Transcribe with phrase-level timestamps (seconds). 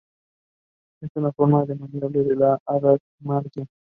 [1.03, 3.67] Es una forma más maleable de adamantium.